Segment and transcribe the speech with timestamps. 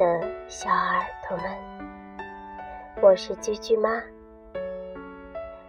[0.00, 1.44] 的小耳朵们，
[3.02, 4.02] 我是居居妈。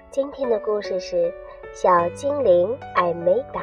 [0.09, 1.17] 今天的故事是
[1.73, 3.61] 《小精灵艾美达》。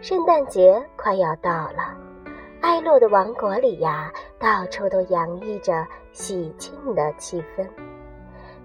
[0.00, 1.98] 圣诞节快要到了，
[2.60, 7.66] 艾洛的王国里呀，到处都洋溢着喜庆的气氛。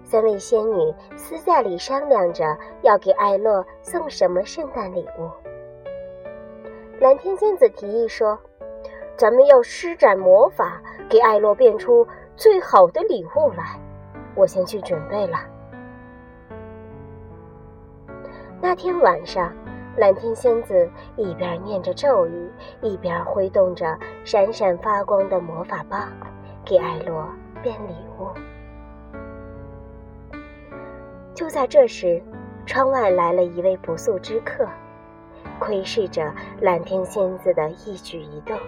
[0.08, 5.28] 三位仙女私下里商量着要给艾洛送什么圣诞礼物。
[7.00, 8.38] 蓝天仙子提议说
[9.18, 12.06] ：“咱们要施展魔法，给艾洛变出
[12.36, 13.80] 最好的礼物来。
[14.36, 15.38] 我先去准备了。”
[18.62, 19.52] 那天晚上，
[19.96, 22.48] 蓝天仙子一边念着咒语，
[22.80, 26.08] 一边挥动着闪闪发光的魔法棒，
[26.64, 27.28] 给艾洛
[27.60, 28.28] 变礼物。
[31.36, 32.22] 就在这时，
[32.64, 34.66] 窗外来了一位不速之客，
[35.60, 38.58] 窥视着蓝天仙子的一举一动。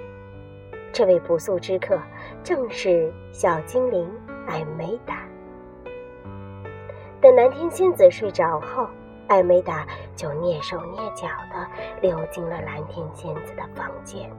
[0.93, 1.99] 这位不速之客
[2.45, 4.07] 正是小精灵
[4.47, 5.23] 艾美达。
[7.23, 8.87] 等蓝天仙子睡着后，
[9.29, 11.67] 艾美达就蹑手蹑脚地
[12.03, 14.31] 溜进了蓝天仙子的房间。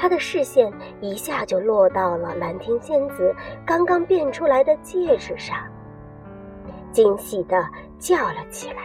[0.00, 5.58] 他的视线一下就落到了蓝天仙子刚刚变出来的戒指上，
[6.90, 7.62] 惊喜的
[7.98, 8.76] 叫了起来：“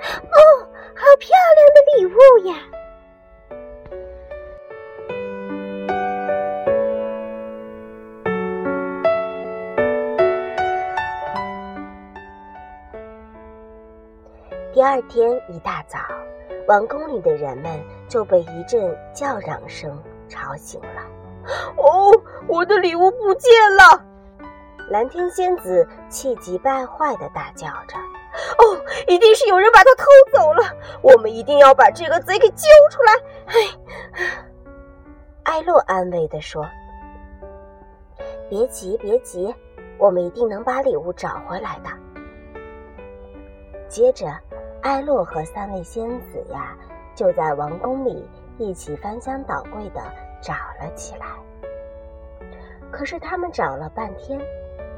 [0.00, 0.40] 哦，
[0.94, 2.16] 好漂亮的礼物
[2.48, 2.56] 呀！”
[14.72, 15.98] 第二天一大早，
[16.66, 20.02] 王宫里的人们就被一阵叫嚷声。
[20.28, 21.02] 吵醒了！
[21.76, 22.10] 哦，
[22.48, 24.04] 我的礼物不见了！
[24.88, 27.96] 蓝天仙子气急败坏的大叫着
[28.58, 30.62] ：“哦，一定是有人把它偷走了！
[31.02, 33.12] 我们一定要把这个贼给揪出来！”
[33.46, 33.54] 哎，
[35.42, 36.64] 艾洛安慰的说
[38.48, 39.54] ：“别急，别急，
[39.98, 41.90] 我们一定能把礼物找回来的。”
[43.88, 44.26] 接着，
[44.82, 46.76] 艾洛和三位仙子呀，
[47.14, 48.28] 就在王宫里。
[48.58, 50.00] 一起翻箱倒柜的
[50.40, 51.26] 找了起来，
[52.90, 54.40] 可是他们找了半天，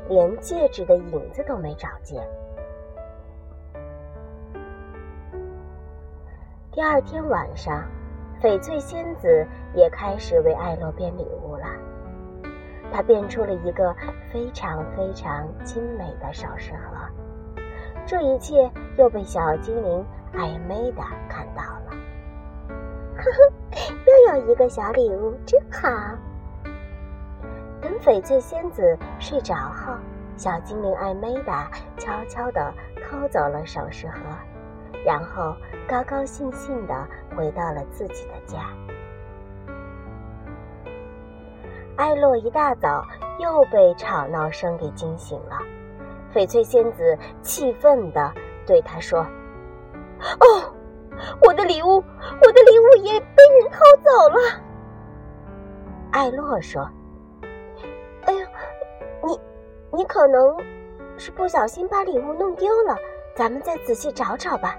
[0.08, 2.22] 连戒指的影子都没找见。
[6.70, 7.82] 第二天晚上，
[8.40, 11.66] 翡翠仙子也开始为艾洛变礼物了。
[12.92, 13.92] 她变出了一个
[14.32, 16.96] 非常非常精美的首饰盒，
[18.06, 22.07] 这一切又被小精灵艾梅达看到了。
[23.18, 23.52] 呵呵，
[24.06, 25.88] 又有一个小礼物，真好。
[27.80, 29.92] 等翡翠仙子睡着后，
[30.36, 32.72] 小精灵艾美达悄悄地
[33.10, 34.20] 偷走了首饰盒，
[35.04, 35.56] 然后
[35.88, 36.94] 高高兴兴地
[37.36, 38.58] 回到了自己的家。
[41.96, 43.04] 艾洛一大早
[43.40, 45.58] 又被吵闹声给惊醒了，
[46.32, 48.32] 翡翠仙子气愤地
[48.64, 49.26] 对他说
[50.38, 50.74] ：“哦。”
[51.42, 52.02] 我的礼物，
[52.42, 54.60] 我的礼物也被人偷走了。
[56.12, 56.88] 艾洛说
[58.24, 58.46] ：“哎呀，
[59.22, 59.40] 你，
[59.92, 60.56] 你可能
[61.16, 62.96] 是不小心把礼物弄丢了，
[63.34, 64.76] 咱们再仔细找找吧。”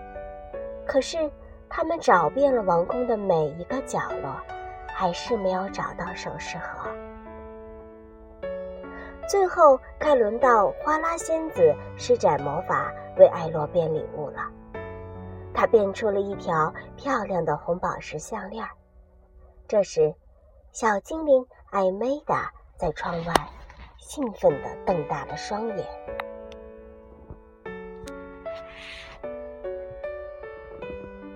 [0.87, 1.29] 可是
[1.69, 4.35] 他们找遍了王宫的每一个角落，
[4.87, 6.89] 还是没有找到首饰盒。
[9.27, 14.41] 最后该轮到花拉仙子施展魔法为艾洛变礼物了。
[15.53, 18.65] 他变出了一条漂亮的红宝石项链。
[19.67, 20.13] 这时，
[20.71, 23.33] 小精灵艾美达在窗外
[23.97, 25.85] 兴奋地瞪大了双眼。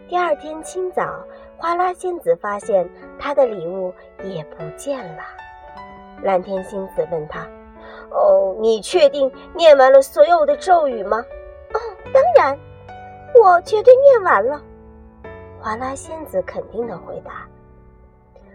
[0.07, 1.25] 第二天清早，
[1.57, 2.88] 花拉仙子发现
[3.19, 3.94] 她的礼物
[4.24, 5.24] 也不见了。
[6.21, 7.48] 蓝天仙子问他
[8.09, 11.18] ：“哦，你确定念完了所有的咒语吗
[11.74, 11.80] ？”“哦，
[12.13, 12.57] 当然。”
[13.44, 14.63] 我绝对念完了，
[15.60, 17.45] 华拉仙子肯定的回答。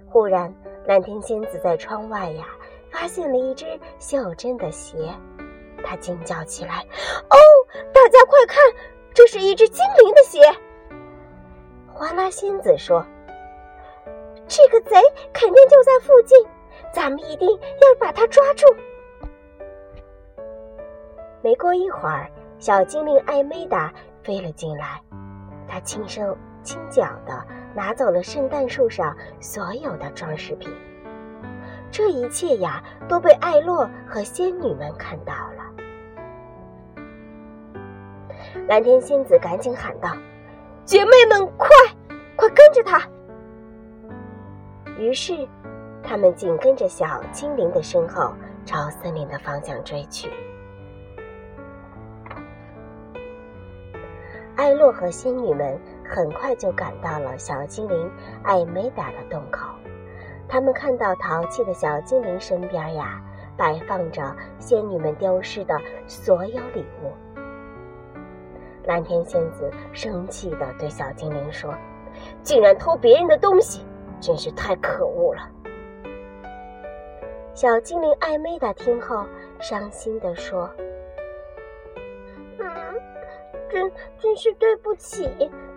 [0.08, 0.50] 忽然，
[0.86, 2.46] 蓝天仙子在窗外呀，
[2.90, 3.66] 发现了一只
[3.98, 4.96] 袖珍的鞋，
[5.84, 6.86] 她惊叫起来
[7.28, 7.36] ：“哦，
[7.92, 8.56] 大家快看，
[9.12, 10.40] 这是一只精灵的鞋！”
[11.92, 13.04] 华拉仙子说
[14.48, 14.96] ：“这个贼
[15.34, 16.46] 肯定就在附近，
[16.94, 18.66] 咱们一定要把他抓住。”
[21.44, 22.26] 没过一会儿，
[22.58, 23.92] 小精灵艾美达。
[24.28, 25.00] 飞了进来，
[25.66, 27.42] 他轻手轻脚的
[27.74, 30.70] 拿走了圣诞树上所有的装饰品。
[31.90, 35.64] 这一切呀，都被艾洛和仙女们看到了。
[38.66, 40.14] 蓝天仙子赶紧喊道
[40.84, 41.70] ：“姐妹们，快，
[42.36, 43.00] 快跟着他！”
[45.00, 45.48] 于是，
[46.02, 48.34] 他们紧跟着小精灵的身后，
[48.66, 50.30] 朝森林的方向追去。
[54.58, 58.10] 艾洛和仙女们很快就赶到了小精灵
[58.42, 59.68] 艾美达的洞口。
[60.48, 63.22] 他们看到淘气的小精灵身边呀，
[63.56, 65.78] 摆放着仙女们丢失的
[66.08, 67.12] 所有礼物。
[68.82, 71.72] 蓝天仙子生气地对小精灵说
[72.42, 73.86] ：“竟然偷别人的东西，
[74.20, 75.48] 真是太可恶了！”
[77.54, 79.24] 小精灵艾美达听后，
[79.60, 80.68] 伤心地说。
[83.78, 85.22] 真真是对不起，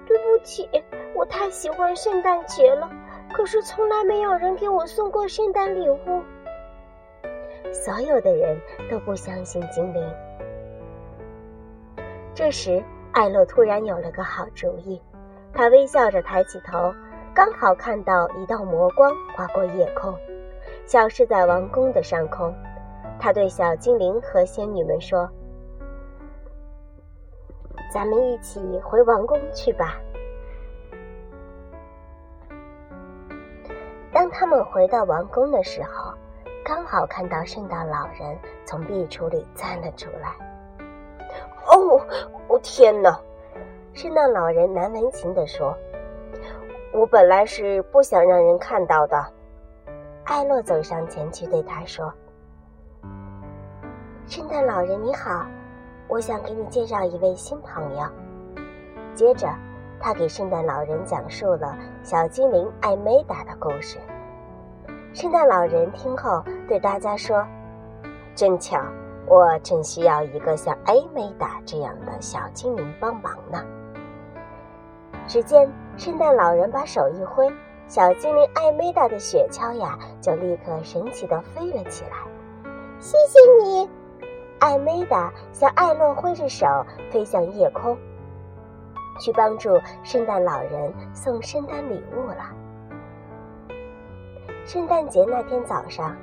[0.08, 0.68] 对不起，
[1.14, 2.90] 我太喜欢圣诞节了，
[3.32, 6.24] 可是从来没有人给我送过圣诞礼物。
[7.72, 8.60] 所有的人
[8.90, 10.04] 都不相信精灵。
[12.34, 15.00] 这时，艾洛突然有了个好主意，
[15.54, 16.92] 他微笑着抬起头，
[17.36, 20.12] 刚好看到一道魔光划过夜空，
[20.88, 22.52] 消失在王宫的上空。
[23.20, 25.30] 他对小精灵和仙女们说。
[27.92, 30.00] 咱们一起回王宫去吧。
[34.14, 36.14] 当他们回到王宫的时候，
[36.64, 40.34] 刚好看到圣诞老人从壁橱里钻了出来。
[41.66, 42.00] 哦，
[42.48, 43.20] 我天哪！
[43.94, 45.78] 圣诞老人难为情地说
[46.96, 49.22] ：“我本来是不想让人看到的。”
[50.24, 52.14] 艾洛走上前去对他说
[54.28, 55.46] ：“圣诞老人你好。”
[56.12, 58.04] 我想给你介绍一位新朋友。
[59.16, 59.48] 接着，
[59.98, 61.74] 他给圣诞老人讲述了
[62.04, 63.98] 小精灵艾美达的故事。
[65.14, 67.48] 圣诞老人听后对大家说
[68.36, 68.78] ：“真巧，
[69.26, 73.64] 我正需要一个像艾美达这样的小精灵帮忙呢。”
[75.28, 77.50] 只见圣诞老人把手一挥，
[77.88, 82.18] 小精灵艾美达的雪橇呀就立刻神奇地飞了起来。
[83.00, 84.01] 谢谢你。
[84.62, 86.68] 艾美达向艾洛挥着手，
[87.10, 87.98] 飞向夜空，
[89.20, 92.54] 去帮助圣诞老人送圣诞礼物了。
[94.64, 96.16] 圣诞节那天早上，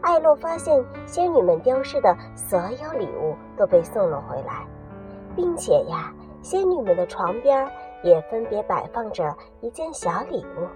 [0.00, 4.66] 艾洛发现仙女们丢失的所有礼物都被送了回来，
[5.36, 7.70] 并且呀，仙女们的床边
[8.02, 10.66] 也分别摆放着一件小礼物。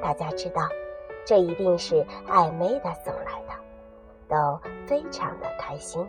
[0.00, 0.62] 大家知道，
[1.26, 3.61] 这一定是艾美达送来的。
[4.32, 6.08] 都非常的开心。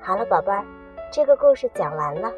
[0.00, 0.64] 好了，宝贝儿，
[1.12, 2.32] 这个故事讲完了。